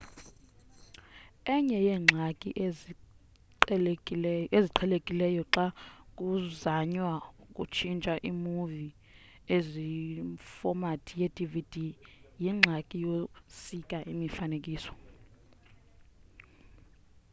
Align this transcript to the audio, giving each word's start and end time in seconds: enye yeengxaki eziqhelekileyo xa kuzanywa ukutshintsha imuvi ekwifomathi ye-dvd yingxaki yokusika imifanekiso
enye 1.53 1.79
yeengxaki 1.87 2.49
eziqhelekileyo 4.57 5.43
xa 5.53 5.65
kuzanywa 6.17 7.13
ukutshintsha 7.43 8.13
imuvi 8.31 8.87
ekwifomathi 9.55 11.13
ye-dvd 11.21 11.73
yingxaki 12.43 12.97
yokusika 13.05 13.97
imifanekiso 14.11 14.93